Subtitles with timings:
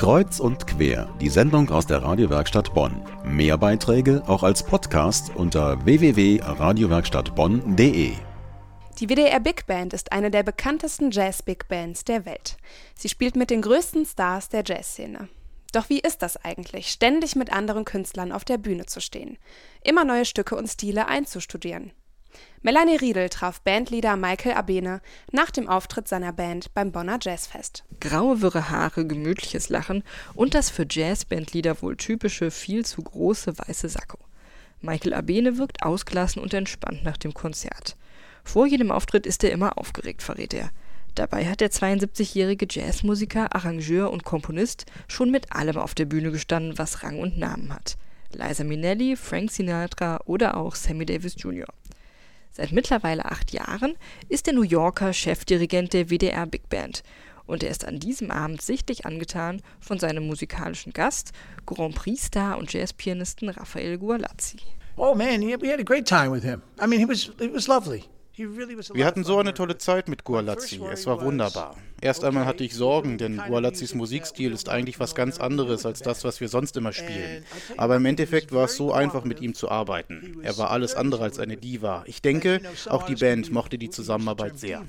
[0.00, 3.02] Kreuz und quer, die Sendung aus der Radiowerkstatt Bonn.
[3.22, 8.12] Mehr Beiträge auch als Podcast unter www.radiowerkstattbonn.de.
[8.98, 12.56] Die WDR Big Band ist eine der bekanntesten Jazz-Big Bands der Welt.
[12.94, 15.28] Sie spielt mit den größten Stars der Jazzszene.
[15.74, 19.36] Doch wie ist das eigentlich, ständig mit anderen Künstlern auf der Bühne zu stehen,
[19.84, 21.92] immer neue Stücke und Stile einzustudieren?
[22.62, 25.00] Melanie Riedel traf Bandleader Michael Abene
[25.32, 27.84] nach dem Auftritt seiner Band beim Bonner Jazzfest.
[28.00, 30.04] Graue, wirre Haare, gemütliches Lachen
[30.34, 34.18] und das für Jazzbandleader wohl typische, viel zu große weiße Sakko.
[34.80, 37.96] Michael Abene wirkt ausgelassen und entspannt nach dem Konzert.
[38.44, 40.70] Vor jedem Auftritt ist er immer aufgeregt, verrät er.
[41.14, 46.78] Dabei hat der 72-jährige Jazzmusiker, Arrangeur und Komponist schon mit allem auf der Bühne gestanden,
[46.78, 47.96] was Rang und Namen hat.
[48.32, 51.66] Liza Minnelli, Frank Sinatra oder auch Sammy Davis Jr.
[52.52, 53.96] Seit mittlerweile acht Jahren
[54.28, 57.02] ist der New Yorker Chefdirigent der WDR Big Band
[57.46, 61.32] und er ist an diesem Abend sichtlich angetan von seinem musikalischen Gast,
[61.66, 64.58] Grand Prix-Star und Jazzpianisten Raphael Gualazzi.
[64.96, 66.62] Oh man, we had a great time with him.
[66.80, 68.04] I mean, he was, it was lovely.
[68.94, 70.80] Wir hatten so eine tolle Zeit mit Gualazzi.
[70.90, 71.76] Es war wunderbar.
[72.00, 76.24] Erst einmal hatte ich Sorgen, denn Gualazzis Musikstil ist eigentlich was ganz anderes als das,
[76.24, 77.44] was wir sonst immer spielen.
[77.76, 80.38] Aber im Endeffekt war es so einfach, mit ihm zu arbeiten.
[80.42, 82.04] Er war alles andere als eine Diva.
[82.06, 84.82] Ich denke, auch die Band mochte die Zusammenarbeit sehr.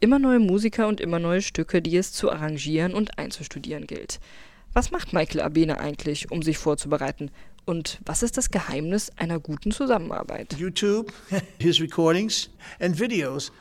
[0.00, 4.20] Immer neue Musiker und immer neue Stücke, die es zu arrangieren und einzustudieren gilt.
[4.74, 7.30] Was macht Michael Abene eigentlich, um sich vorzubereiten?
[7.64, 10.54] Und was ist das Geheimnis einer guten Zusammenarbeit?
[10.58, 11.12] YouTube,
[11.58, 13.52] his recordings and videos.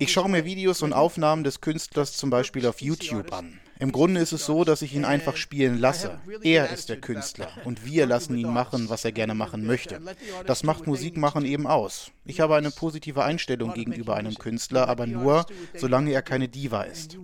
[0.00, 3.60] Ich schaue mir Videos und Aufnahmen des Künstlers zum Beispiel auf YouTube an.
[3.78, 6.18] Im Grunde ist es so, dass ich ihn einfach spielen lasse.
[6.42, 10.00] Er ist der Künstler und wir lassen ihn machen, was er gerne machen möchte.
[10.44, 12.10] Das macht Musikmachen eben aus.
[12.24, 15.46] Ich habe eine positive Einstellung gegenüber einem Künstler, aber nur,
[15.76, 17.16] solange er keine Diva ist.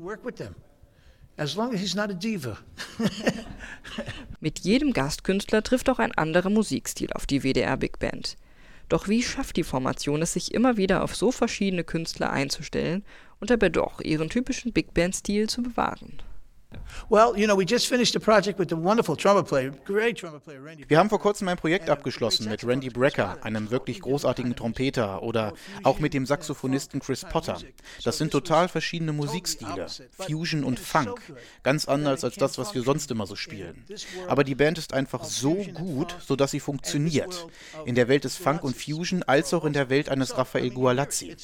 [1.39, 2.58] As long as he's not a diva.
[4.41, 8.37] Mit jedem Gastkünstler trifft auch ein anderer Musikstil auf die WDR Big Band.
[8.88, 13.04] Doch wie schafft die Formation es, sich immer wieder auf so verschiedene Künstler einzustellen
[13.38, 16.15] und dabei doch ihren typischen Big Band-Stil zu bewahren?
[20.89, 25.55] Wir haben vor kurzem ein Projekt abgeschlossen mit Randy Brecker, einem wirklich großartigen Trompeter, oder
[25.83, 27.59] auch mit dem Saxophonisten Chris Potter.
[28.05, 31.21] Das sind total verschiedene Musikstile, Fusion und Funk,
[31.62, 33.84] ganz anders als das, was wir sonst immer so spielen.
[34.27, 37.47] Aber die Band ist einfach so gut, sodass sie funktioniert.
[37.87, 41.34] In der Welt des Funk und Fusion als auch in der Welt eines Raphael Gualazzi.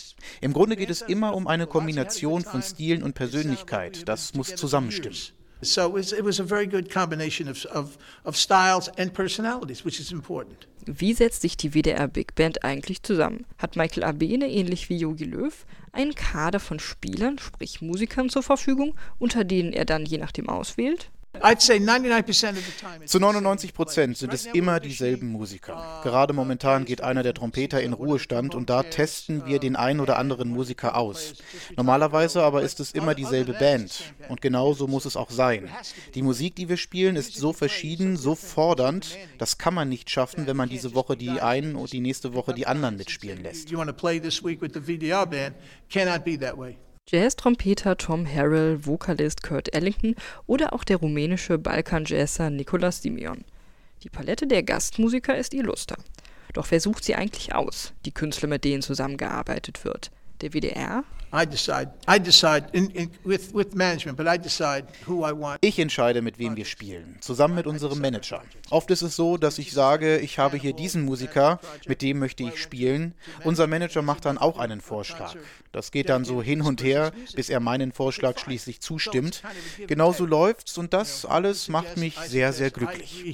[0.42, 4.06] Im Grunde geht es immer um eine Kombination von Stilen und Persönlichkeit.
[4.06, 5.13] Das muss zusammenstimmen.
[5.64, 10.12] So it was a very good combination of, of, of styles and personalities, which is
[10.12, 10.66] important.
[10.86, 13.46] Wie setzt sich die WDR Big Band eigentlich zusammen?
[13.58, 18.94] Hat Michael Abene ähnlich wie Jogi Löw einen Kader von Spielern, sprich Musikern zur Verfügung,
[19.18, 21.10] unter denen er dann je nachdem auswählt?
[23.06, 26.00] Zu 99 Prozent sind es immer dieselben Musiker.
[26.02, 30.18] Gerade momentan geht einer der Trompeter in Ruhestand und da testen wir den einen oder
[30.18, 31.34] anderen Musiker aus.
[31.76, 34.14] Normalerweise aber ist es immer dieselbe Band.
[34.28, 35.68] und genau so muss es auch sein.
[36.14, 40.46] Die Musik, die wir spielen, ist so verschieden, so fordernd, das kann man nicht schaffen,
[40.46, 43.70] wenn man diese Woche die einen und die nächste Woche die anderen mitspielen lässt.
[47.06, 50.14] Jazz-Trompeter Tom Harrell, Vokalist Kurt Ellington
[50.46, 53.44] oder auch der rumänische Balkan-Jazzer Nicolas Simeon.
[54.02, 55.96] Die Palette der Gastmusiker ist illuster.
[56.54, 60.12] Doch wer sucht sie eigentlich aus, die Künstler, mit denen zusammengearbeitet wird?
[60.40, 61.04] Der WDR?
[65.60, 68.40] Ich entscheide, mit wem wir spielen, zusammen mit unserem Manager.
[68.70, 71.58] Oft ist es so, dass ich sage, ich habe hier diesen Musiker,
[71.88, 73.14] mit dem möchte ich spielen.
[73.42, 75.34] Unser Manager macht dann auch einen Vorschlag.
[75.72, 79.42] Das geht dann so hin und her, bis er meinen Vorschlag schließlich zustimmt.
[79.88, 83.24] Genauso läuft's und das alles macht mich sehr, sehr glücklich.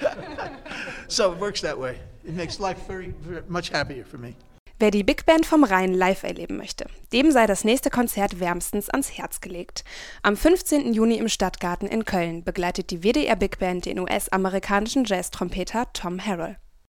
[1.08, 1.98] so it works that way.
[2.24, 4.34] It makes life very, very much happier for me.
[4.78, 8.90] Wer die Big Band vom Rhein live erleben möchte, dem sei das nächste Konzert wärmstens
[8.90, 9.84] ans Herz gelegt.
[10.22, 10.92] Am 15.
[10.92, 16.58] Juni im Stadtgarten in Köln begleitet die WDR Big Band den US-amerikanischen Jazz-Trompeter Tom Harrell.